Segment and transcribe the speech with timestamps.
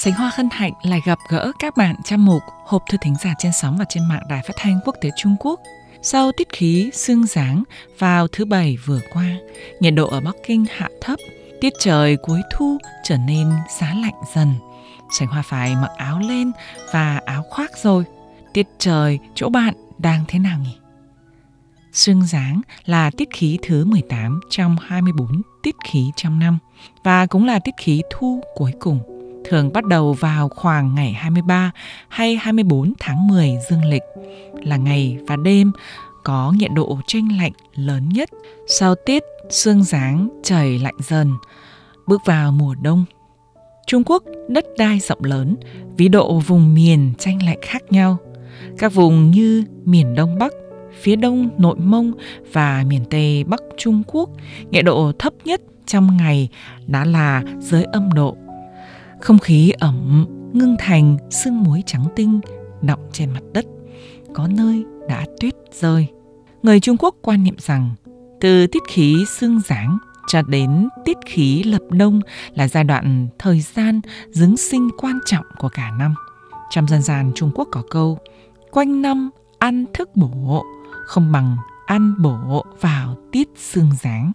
[0.00, 3.34] Sánh Hoa hân hạnh lại gặp gỡ các bạn trong mục Hộp thư thính giả
[3.38, 5.60] trên sóng và trên mạng Đài Phát thanh Quốc tế Trung Quốc.
[6.02, 7.62] Sau tiết khí sương giáng
[7.98, 9.36] vào thứ bảy vừa qua,
[9.80, 11.18] nhiệt độ ở Bắc Kinh hạ thấp,
[11.60, 13.50] tiết trời cuối thu trở nên
[13.80, 14.54] giá lạnh dần.
[15.18, 16.52] Sánh Hoa phải mặc áo lên
[16.92, 18.04] và áo khoác rồi.
[18.52, 20.76] Tiết trời chỗ bạn đang thế nào nhỉ?
[21.92, 26.58] Sương giáng là tiết khí thứ 18 trong 24 tiết khí trong năm
[27.04, 29.17] và cũng là tiết khí thu cuối cùng
[29.48, 31.70] thường bắt đầu vào khoảng ngày 23
[32.08, 34.02] hay 24 tháng 10 dương lịch
[34.62, 35.72] là ngày và đêm
[36.24, 38.30] có nhiệt độ tranh lạnh lớn nhất
[38.66, 41.32] sau tiết sương giáng trời lạnh dần
[42.06, 43.04] bước vào mùa đông
[43.86, 45.56] Trung Quốc đất đai rộng lớn,
[45.96, 48.16] ví độ vùng miền tranh lạnh khác nhau.
[48.78, 50.52] Các vùng như miền Đông Bắc,
[51.00, 52.12] phía Đông Nội Mông
[52.52, 54.30] và miền Tây Bắc Trung Quốc,
[54.70, 56.48] nhiệt độ thấp nhất trong ngày
[56.86, 58.36] đã là dưới âm độ
[59.20, 62.40] không khí ẩm ngưng thành sương muối trắng tinh
[62.82, 63.64] đọng trên mặt đất,
[64.34, 66.06] có nơi đã tuyết rơi.
[66.62, 67.90] Người Trung Quốc quan niệm rằng
[68.40, 72.20] từ tiết khí sương giáng cho đến tiết khí lập đông
[72.54, 76.14] là giai đoạn thời gian dưỡng sinh quan trọng của cả năm.
[76.70, 78.18] Trong dân gian Trung Quốc có câu
[78.70, 80.64] quanh năm ăn thức bổ
[81.06, 84.32] không bằng ăn bổ vào tiết xương giáng.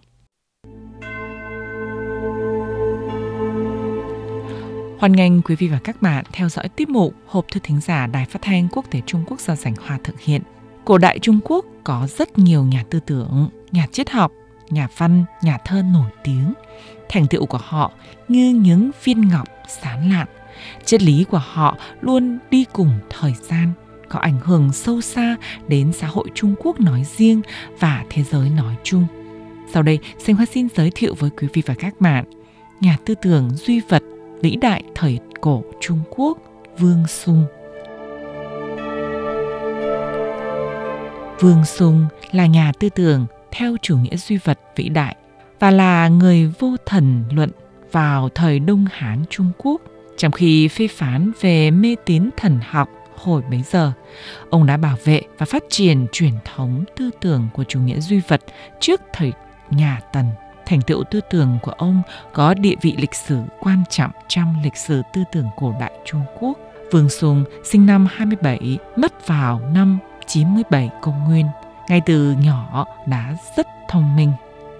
[5.04, 8.06] Hoan nghênh quý vị và các bạn theo dõi tiếp mục Hộp thư thính giả
[8.06, 10.42] Đài Phát thanh Quốc tế Trung Quốc do Sảnh Hoa thực hiện.
[10.84, 14.32] Cổ đại Trung Quốc có rất nhiều nhà tư tưởng, nhà triết học,
[14.70, 16.52] nhà văn, nhà thơ nổi tiếng.
[17.08, 17.92] Thành tựu của họ
[18.28, 20.26] như những viên ngọc sáng lạn.
[20.84, 23.72] Triết lý của họ luôn đi cùng thời gian,
[24.08, 25.36] có ảnh hưởng sâu xa
[25.68, 27.42] đến xã hội Trung Quốc nói riêng
[27.80, 29.06] và thế giới nói chung.
[29.72, 32.24] Sau đây, Sinh Hoa xin giới thiệu với quý vị và các bạn
[32.80, 34.02] nhà tư tưởng duy vật
[34.44, 36.38] vĩ đại thời cổ Trung Quốc
[36.78, 37.44] Vương Sung.
[41.40, 45.16] Vương Sung là nhà tư tưởng theo chủ nghĩa duy vật vĩ đại
[45.60, 47.50] và là người vô thần luận
[47.92, 49.80] vào thời Đông Hán Trung Quốc.
[50.16, 53.92] Trong khi phê phán về mê tín thần học hồi bấy giờ,
[54.50, 58.20] ông đã bảo vệ và phát triển truyền thống tư tưởng của chủ nghĩa duy
[58.28, 58.40] vật
[58.80, 59.32] trước thời
[59.70, 60.24] nhà Tần
[60.66, 62.02] thành tựu tư tưởng của ông
[62.32, 66.22] có địa vị lịch sử quan trọng trong lịch sử tư tưởng cổ đại Trung
[66.40, 66.58] Quốc.
[66.92, 71.46] Vương Sùng sinh năm 27, mất vào năm 97 công nguyên.
[71.88, 74.32] Ngay từ nhỏ đã rất thông minh.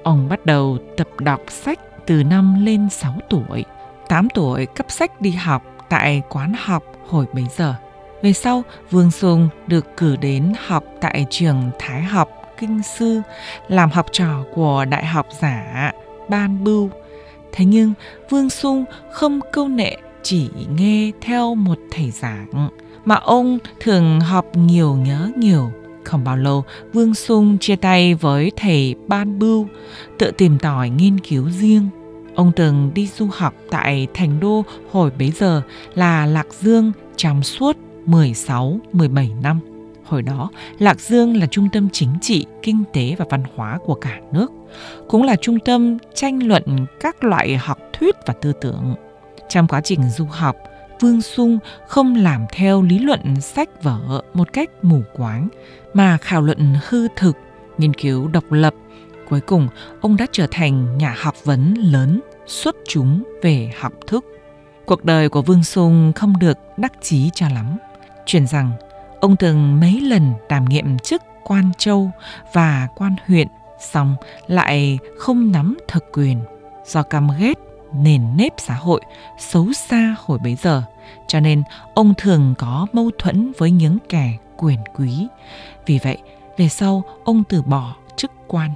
[0.03, 3.65] Ông bắt đầu tập đọc sách từ năm lên 6 tuổi.
[4.09, 7.75] 8 tuổi cấp sách đi học tại quán học hồi bấy giờ.
[8.23, 13.21] Về sau, Vương Sùng được cử đến học tại trường Thái học kinh sư,
[13.69, 15.93] làm học trò của đại học giả
[16.29, 16.91] Ban Bưu.
[17.53, 17.93] Thế nhưng
[18.31, 22.69] Vương Sung không câu nệ chỉ nghe theo một thầy giảng,
[23.05, 25.71] mà ông thường học nhiều nhớ nhiều.
[26.05, 29.67] Không bao lâu, Vương Sung chia tay với thầy Ban Bưu,
[30.19, 31.89] tự tìm tòi nghiên cứu riêng.
[32.35, 35.63] Ông từng đi du học tại thành đô hồi bấy giờ
[35.95, 37.77] là Lạc Dương trong suốt
[38.07, 39.61] 16-17 năm.
[40.05, 43.95] Hồi đó, Lạc Dương là trung tâm chính trị, kinh tế và văn hóa của
[43.95, 44.53] cả nước,
[45.09, 48.95] cũng là trung tâm tranh luận các loại học thuyết và tư tưởng.
[49.49, 50.57] Trong quá trình du học,
[51.01, 55.49] Vương Sung không làm theo lý luận sách vở một cách mù quáng,
[55.95, 57.37] mà khảo luận hư thực,
[57.79, 58.75] nghiên cứu độc lập.
[59.29, 59.69] Cuối cùng,
[60.01, 64.25] ông đã trở thành nhà học vấn lớn, xuất chúng về học thức.
[64.87, 67.77] Cuộc đời của Vương Sung không được đắc chí cho lắm.
[68.27, 68.73] Truyền rằng
[69.25, 72.11] Ông từng mấy lần đảm nhiệm chức quan châu
[72.53, 73.49] và quan huyện,
[73.81, 76.41] xong lại không nắm thực quyền
[76.87, 77.59] do căm ghét
[77.93, 79.01] nền nếp xã hội
[79.39, 80.83] xấu xa hồi bấy giờ,
[81.29, 81.63] cho nên
[81.95, 85.27] ông thường có mâu thuẫn với những kẻ quyền quý.
[85.87, 86.19] Vì vậy,
[86.57, 88.71] về sau ông từ bỏ chức quan.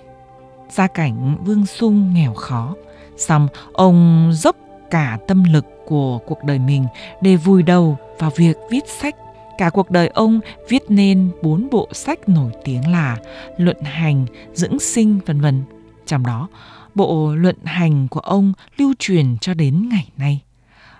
[0.70, 2.74] Gia cảnh Vương Sung nghèo khó,
[3.16, 4.56] xong ông dốc
[4.90, 6.86] cả tâm lực của cuộc đời mình
[7.20, 9.14] để vùi đầu vào việc viết sách
[9.58, 13.16] Cả cuộc đời ông viết nên bốn bộ sách nổi tiếng là
[13.56, 15.62] Luận hành, Dưỡng sinh vân vân.
[16.06, 16.48] Trong đó,
[16.94, 20.40] bộ luận hành của ông lưu truyền cho đến ngày nay.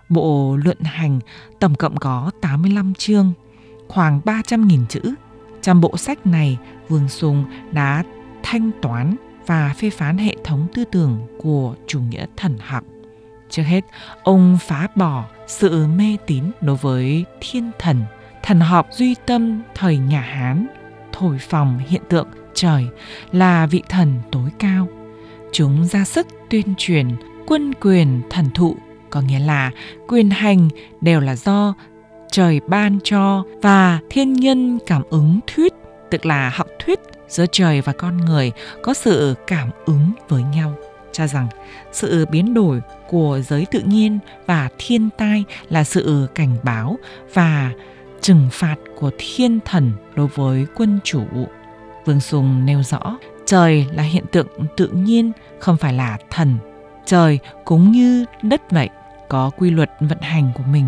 [0.08, 1.20] Bộ luận hành
[1.58, 3.32] tổng cộng có 85 chương,
[3.88, 5.00] khoảng 300.000 chữ.
[5.62, 6.58] Trong bộ sách này,
[6.88, 8.02] Vương sùng đã
[8.42, 9.16] thanh toán
[9.46, 12.84] và phê phán hệ thống tư tưởng của chủ nghĩa thần học.
[13.50, 13.84] Trước hết,
[14.22, 18.04] ông phá bỏ sự mê tín đối với thiên thần
[18.48, 20.66] thần học duy tâm thời nhà Hán
[21.12, 22.86] thổi phòng hiện tượng trời
[23.32, 24.88] là vị thần tối cao.
[25.52, 27.08] Chúng ra sức tuyên truyền
[27.46, 28.76] quân quyền thần thụ
[29.10, 29.70] có nghĩa là
[30.06, 30.68] quyền hành
[31.00, 31.74] đều là do
[32.30, 35.72] trời ban cho và thiên nhân cảm ứng thuyết,
[36.10, 36.98] tức là học thuyết
[37.28, 38.52] giữa trời và con người
[38.82, 40.74] có sự cảm ứng với nhau
[41.12, 41.48] cho rằng
[41.92, 46.98] sự biến đổi của giới tự nhiên và thiên tai là sự cảnh báo
[47.34, 47.72] và
[48.20, 51.24] trừng phạt của thiên thần đối với quân chủ.
[52.04, 56.58] Vương Sùng nêu rõ, trời là hiện tượng tự nhiên, không phải là thần.
[57.04, 58.88] Trời cũng như đất vậy,
[59.28, 60.86] có quy luật vận hành của mình.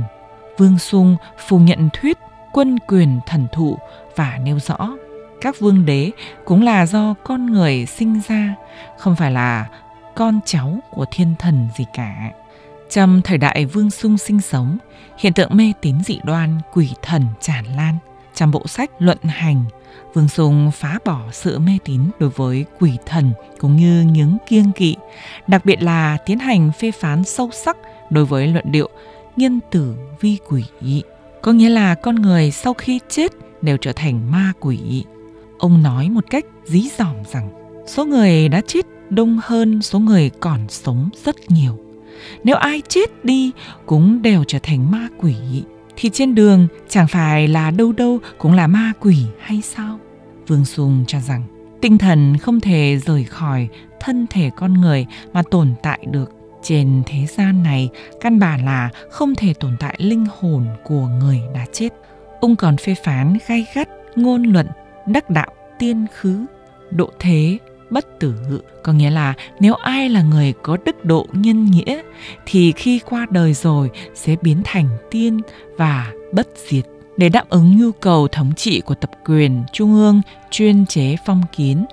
[0.59, 1.17] Vương Sung
[1.49, 2.19] phủ nhận thuyết
[2.53, 3.79] quân quyền thần thụ
[4.17, 4.97] và nêu rõ
[5.41, 6.11] các vương đế
[6.45, 8.55] cũng là do con người sinh ra,
[8.99, 9.67] không phải là
[10.15, 12.31] con cháu của thiên thần gì cả.
[12.91, 14.79] Trong thời đại Vương Sung sinh sống,
[15.19, 17.95] hiện tượng mê tín dị đoan quỷ thần tràn lan.
[18.35, 19.65] Trong bộ sách Luận Hành,
[20.15, 24.73] Vương Sung phá bỏ sự mê tín đối với quỷ thần cũng như những kiêng
[24.73, 24.97] kỵ,
[25.47, 27.77] đặc biệt là tiến hành phê phán sâu sắc
[28.11, 28.89] đối với luận điệu
[29.37, 30.65] nhân tử vi quỷ,
[31.43, 33.33] có nghĩa là con người sau khi chết
[33.63, 35.05] đều trở thành ma quỷ.
[35.59, 37.51] Ông nói một cách dí dỏm rằng
[37.87, 41.90] số người đã chết đông hơn số người còn sống rất nhiều.
[42.45, 43.51] Nếu ai chết đi
[43.87, 45.35] cũng đều trở thành ma quỷ,
[45.97, 49.99] thì trên đường chẳng phải là đâu đâu cũng là ma quỷ hay sao?
[50.47, 51.43] Vương Sùng cho rằng
[51.81, 53.69] tinh thần không thể rời khỏi
[54.01, 56.31] thân thể con người mà tồn tại được.
[56.63, 57.89] Trên thế gian này,
[58.21, 61.89] căn bản là không thể tồn tại linh hồn của người đã chết.
[62.41, 64.67] Ông còn phê phán gay gắt ngôn luận
[65.07, 66.45] đắc đạo tiên khứ,
[66.91, 67.59] độ thế
[67.91, 68.61] bất tử ngự.
[68.83, 72.03] Có nghĩa là nếu ai là người có đức độ nhân nghĩa,
[72.47, 75.41] thì khi qua đời rồi sẽ biến thành tiên
[75.77, 76.85] và bất diệt.
[77.17, 81.43] Để đáp ứng nhu cầu thống trị của tập quyền trung ương chuyên chế phong
[81.57, 81.87] kiến,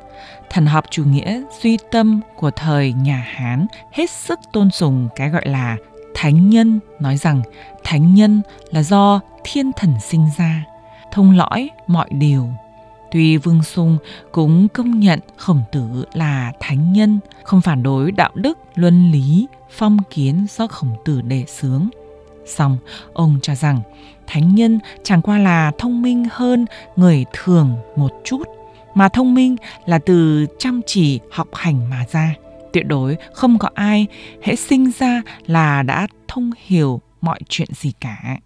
[0.49, 5.29] thần học chủ nghĩa duy tâm của thời nhà hán hết sức tôn sùng cái
[5.29, 5.77] gọi là
[6.15, 7.41] thánh nhân, nói rằng
[7.83, 8.41] thánh nhân
[8.71, 10.63] là do thiên thần sinh ra.
[11.11, 12.49] Thông lõi mọi điều.
[13.11, 13.97] Tuy Vương Sung
[14.31, 19.47] cũng công nhận khổng tử là thánh nhân, không phản đối đạo đức, luân lý,
[19.71, 21.89] phong kiến do khổng tử đề xướng.
[22.45, 22.77] Xong,
[23.13, 23.81] ông cho rằng
[24.27, 26.65] thánh nhân chẳng qua là thông minh hơn
[26.95, 28.43] người thường một chút,
[28.95, 29.55] mà thông minh
[29.85, 32.35] là từ chăm chỉ học hành mà ra.
[32.73, 34.07] Tuyệt đối không có ai
[34.43, 38.37] hễ sinh ra là đã thông hiểu mọi chuyện gì cả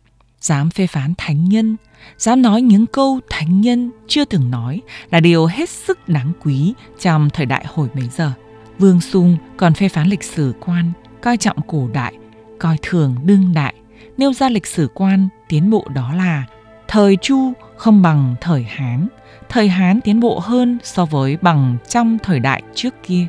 [0.41, 1.77] dám phê phán thánh nhân,
[2.17, 6.73] dám nói những câu thánh nhân chưa từng nói là điều hết sức đáng quý
[6.99, 8.31] trong thời đại hồi bấy giờ.
[8.79, 10.91] Vương Sung còn phê phán lịch sử quan,
[11.21, 12.13] coi trọng cổ đại,
[12.59, 13.73] coi thường đương đại,
[14.17, 16.45] nêu ra lịch sử quan tiến bộ đó là
[16.87, 19.07] thời Chu không bằng thời Hán,
[19.49, 23.27] thời Hán tiến bộ hơn so với bằng trong thời đại trước kia.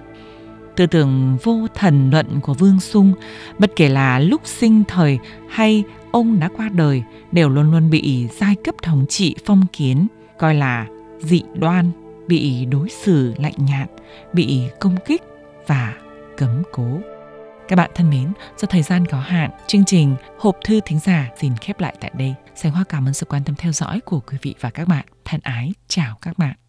[0.77, 3.13] Tư tưởng vô thần luận của Vương Sung,
[3.59, 5.19] bất kể là lúc sinh thời
[5.51, 10.07] hay ông đã qua đời đều luôn luôn bị giai cấp thống trị phong kiến
[10.39, 10.87] coi là
[11.21, 11.91] dị đoan,
[12.29, 13.91] bị đối xử lạnh nhạt,
[14.33, 15.23] bị công kích
[15.67, 15.95] và
[16.37, 17.01] cấm cố.
[17.69, 21.31] Các bạn thân mến, do thời gian có hạn, chương trình Hộp thư thính giả
[21.41, 22.35] xin khép lại tại đây.
[22.55, 25.05] Sánh Hoa cảm ơn sự quan tâm theo dõi của quý vị và các bạn.
[25.25, 26.62] Thân ái, chào các bạn.